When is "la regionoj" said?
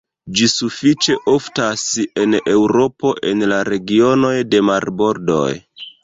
3.51-4.33